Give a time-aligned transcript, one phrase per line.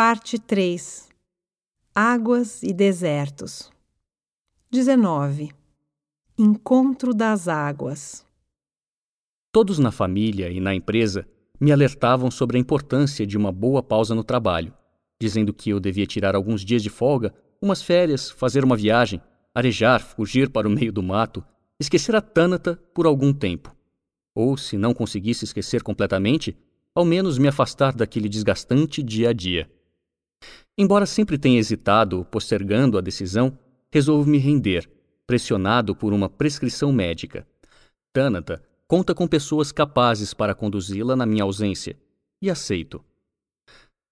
[0.00, 1.08] Parte 3
[1.92, 3.68] Águas e desertos.
[4.70, 5.50] 19
[6.38, 8.24] Encontro das águas.
[9.50, 11.26] Todos na família e na empresa
[11.60, 14.72] me alertavam sobre a importância de uma boa pausa no trabalho,
[15.20, 19.20] dizendo que eu devia tirar alguns dias de folga, umas férias, fazer uma viagem,
[19.52, 21.44] arejar, fugir para o meio do mato,
[21.80, 23.74] esquecer a Tânata por algum tempo.
[24.32, 26.56] Ou, se não conseguisse esquecer completamente,
[26.94, 29.68] ao menos me afastar daquele desgastante dia a dia.
[30.80, 33.58] Embora sempre tenha hesitado, postergando a decisão,
[33.90, 34.88] resolvo me render,
[35.26, 37.44] pressionado por uma prescrição médica.
[38.12, 41.98] Tânata conta com pessoas capazes para conduzi-la na minha ausência,
[42.40, 43.04] e aceito.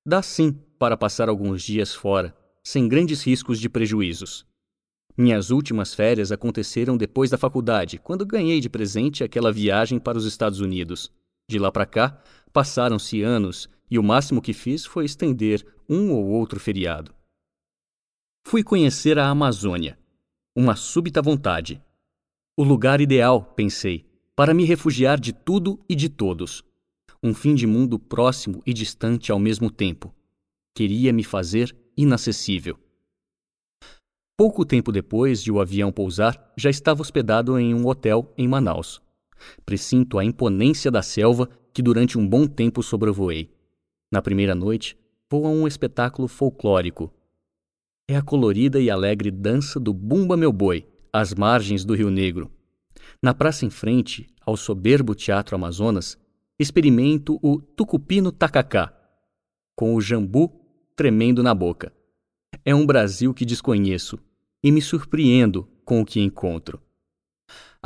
[0.04, 4.44] Dá sim para passar alguns dias fora, sem grandes riscos de prejuízos.
[5.16, 10.24] Minhas últimas férias aconteceram depois da faculdade, quando ganhei de presente aquela viagem para os
[10.26, 11.12] Estados Unidos.
[11.48, 12.20] De lá para cá,
[12.52, 17.14] passaram-se anos e o máximo que fiz foi estender um ou outro feriado.
[18.46, 19.98] Fui conhecer a Amazônia.
[20.54, 21.82] Uma súbita vontade.
[22.56, 26.64] O lugar ideal, pensei, para me refugiar de tudo e de todos.
[27.22, 30.14] Um fim de mundo próximo e distante ao mesmo tempo.
[30.74, 32.78] Queria me fazer inacessível.
[34.36, 39.00] Pouco tempo depois de o avião pousar, já estava hospedado em um hotel em Manaus.
[39.64, 43.55] Presinto a imponência da selva que durante um bom tempo sobrevoei.
[44.10, 44.96] Na primeira noite,
[45.30, 47.12] vou a um espetáculo folclórico.
[48.08, 52.50] É a colorida e alegre dança do Bumba Meu Boi, às margens do Rio Negro.
[53.22, 56.16] Na praça em frente, ao soberbo Teatro Amazonas,
[56.58, 58.94] experimento o Tucupino Tacacá,
[59.74, 60.52] com o jambu
[60.94, 61.92] tremendo na boca.
[62.64, 64.18] É um Brasil que desconheço
[64.62, 66.80] e me surpreendo com o que encontro.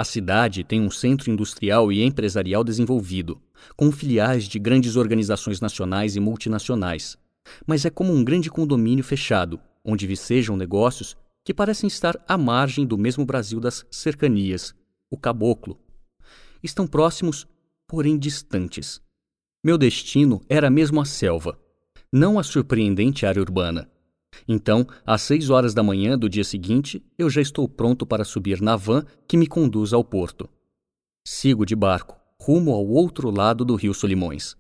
[0.01, 3.39] A cidade tem um centro industrial e empresarial desenvolvido,
[3.77, 7.19] com filiais de grandes organizações nacionais e multinacionais,
[7.67, 12.87] mas é como um grande condomínio fechado, onde vicejam negócios que parecem estar à margem
[12.87, 14.75] do mesmo Brasil das cercanias,
[15.11, 15.79] o caboclo.
[16.63, 17.47] Estão próximos,
[17.87, 19.03] porém distantes.
[19.63, 21.59] Meu destino era mesmo a selva,
[22.11, 23.87] não a surpreendente área urbana.
[24.47, 28.61] Então, às seis horas da manhã do dia seguinte, eu já estou pronto para subir
[28.61, 30.49] na van que me conduz ao porto.
[31.27, 34.57] Sigo de barco, rumo ao outro lado do rio Solimões.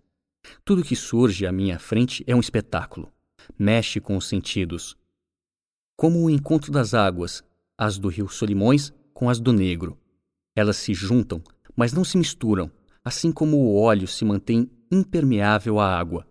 [0.65, 3.13] Tudo que surge à minha frente é um espetáculo.
[3.59, 4.97] Mexe com os sentidos.
[5.97, 7.43] Como o encontro das águas,
[7.77, 9.99] as do rio Solimões com as do Negro.
[10.55, 11.43] Elas se juntam,
[11.77, 12.71] mas não se misturam,
[13.05, 16.27] assim como o óleo se mantém impermeável à água.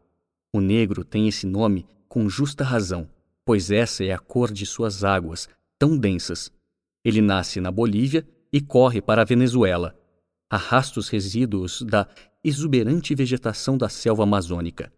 [0.54, 3.08] O negro tem esse nome com justa razão
[3.50, 5.50] pois essa é a cor de suas águas,
[5.80, 6.52] tão densas.
[7.04, 8.24] Ele nasce na Bolívia
[8.54, 10.00] e corre para a Venezuela.
[10.48, 12.08] Arrasta os resíduos da
[12.44, 14.94] exuberante vegetação da selva amazônica.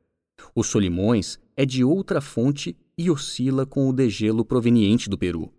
[0.54, 5.50] O Solimões é de outra fonte e oscila com o degelo proveniente do Peru.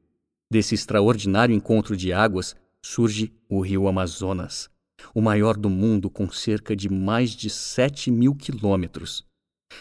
[0.53, 2.55] Desse extraordinário encontro de águas
[2.85, 4.69] surge o rio Amazonas,
[5.15, 9.25] o maior do mundo com cerca de mais de 7 mil quilômetros.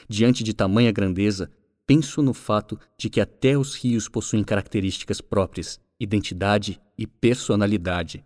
[0.08, 1.52] Diante de tamanha grandeza,
[1.92, 8.24] penso no fato de que até os rios possuem características próprias, identidade e personalidade.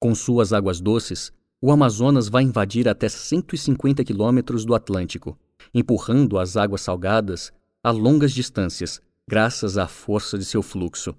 [0.00, 1.32] Com suas águas doces,
[1.62, 5.38] o Amazonas vai invadir até 150 quilômetros do Atlântico,
[5.72, 7.52] empurrando as águas salgadas
[7.84, 11.14] a longas distâncias, graças à força de seu fluxo.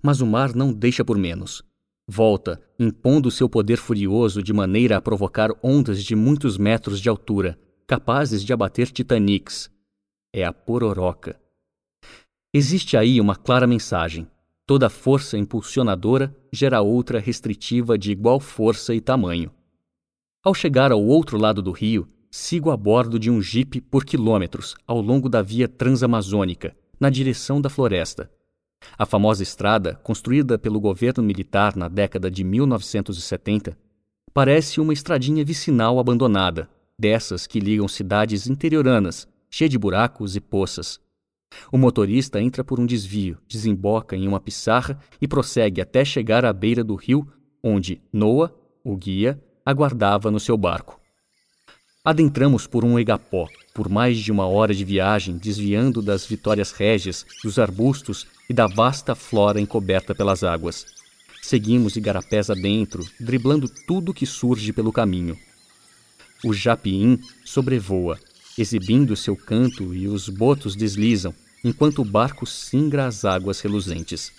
[0.00, 1.64] Mas o mar não deixa por menos.
[2.06, 7.58] Volta, impondo seu poder furioso de maneira a provocar ondas de muitos metros de altura,
[7.88, 9.68] capazes de abater Titanics,
[10.32, 11.40] é a pororoca.
[12.52, 14.26] Existe aí uma clara mensagem.
[14.66, 19.50] Toda força impulsionadora gera outra restritiva de igual força e tamanho.
[20.44, 24.74] Ao chegar ao outro lado do rio, sigo a bordo de um jipe por quilômetros
[24.86, 28.30] ao longo da via transamazônica, na direção da floresta.
[28.96, 33.76] A famosa estrada, construída pelo governo militar na década de 1970,
[34.32, 36.68] parece uma estradinha vicinal abandonada,
[36.98, 41.00] dessas que ligam cidades interioranas cheia de buracos e poças.
[41.72, 46.52] O motorista entra por um desvio, desemboca em uma pissarra e prossegue até chegar à
[46.52, 47.26] beira do rio,
[47.62, 48.52] onde Noah,
[48.84, 51.00] o guia, aguardava no seu barco.
[52.04, 57.26] Adentramos por um egapó, por mais de uma hora de viagem, desviando das vitórias régias,
[57.42, 60.86] dos arbustos e da vasta flora encoberta pelas águas.
[61.42, 65.36] Seguimos igarapés adentro, driblando tudo que surge pelo caminho.
[66.44, 68.18] O japiim sobrevoa,
[68.60, 71.34] exibindo seu canto e os botos deslizam,
[71.64, 74.32] enquanto o barco singra as águas reluzentes.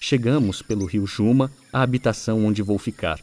[0.00, 3.20] Chegamos pelo rio Juma à habitação onde vou ficar.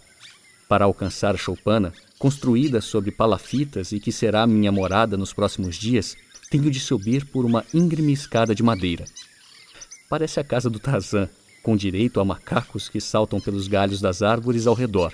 [0.68, 6.18] Para alcançar choupana, construída sobre palafitas e que será minha morada nos próximos dias,
[6.50, 9.06] tenho de subir por uma íngreme escada de madeira.
[10.10, 11.30] Parece a casa do Tarzan,
[11.64, 15.14] com direito a macacos que saltam pelos galhos das árvores ao redor.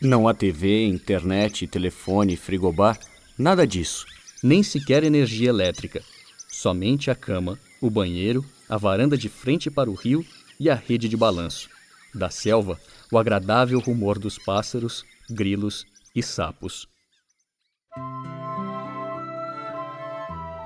[0.00, 2.98] Não há TV, internet, telefone, frigobar,
[3.38, 4.06] nada disso.
[4.42, 6.02] Nem sequer energia elétrica.
[6.48, 10.24] Somente a cama, o banheiro, a varanda de frente para o rio
[10.60, 11.68] e a rede de balanço.
[12.14, 12.80] Da selva,
[13.12, 16.88] o agradável rumor dos pássaros, grilos e sapos.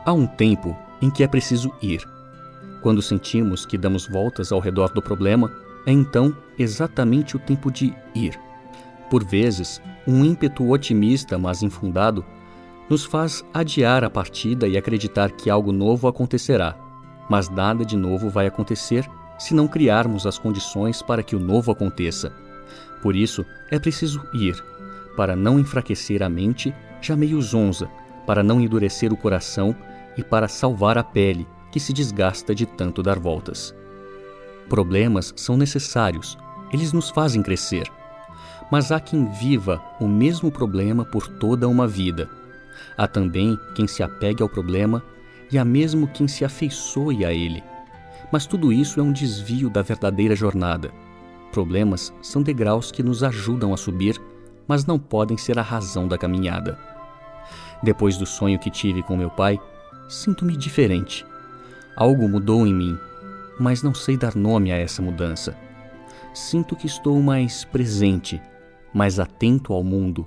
[0.04, 2.02] Há um tempo em que é preciso ir.
[2.82, 5.52] Quando sentimos que damos voltas ao redor do problema,
[5.86, 8.38] é então exatamente o tempo de ir.
[9.08, 12.24] Por vezes, um ímpeto otimista, mas infundado,
[12.92, 16.76] nos faz adiar a partida e acreditar que algo novo acontecerá.
[17.26, 19.08] Mas nada de novo vai acontecer
[19.38, 22.30] se não criarmos as condições para que o novo aconteça.
[23.00, 24.62] Por isso, é preciso ir,
[25.16, 27.88] para não enfraquecer a mente, já meio zonza,
[28.26, 29.74] para não endurecer o coração
[30.18, 33.74] e para salvar a pele, que se desgasta de tanto dar voltas.
[34.68, 36.36] Problemas são necessários,
[36.70, 37.90] eles nos fazem crescer.
[38.70, 42.41] Mas há quem viva o mesmo problema por toda uma vida.
[42.96, 45.02] Há também quem se apegue ao problema
[45.50, 47.62] e há mesmo quem se afeiçoe a ele.
[48.32, 50.90] Mas tudo isso é um desvio da verdadeira jornada.
[51.52, 54.20] Problemas são degraus que nos ajudam a subir,
[54.66, 56.78] mas não podem ser a razão da caminhada.
[57.82, 59.60] Depois do sonho que tive com meu pai,
[60.08, 61.26] sinto-me diferente.
[61.94, 62.98] Algo mudou em mim,
[63.60, 65.54] mas não sei dar nome a essa mudança.
[66.32, 68.40] Sinto que estou mais presente,
[68.94, 70.26] mais atento ao mundo,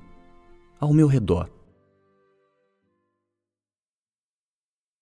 [0.80, 1.50] ao meu redor.